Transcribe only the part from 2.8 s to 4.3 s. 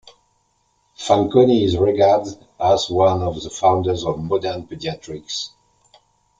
one of the founders of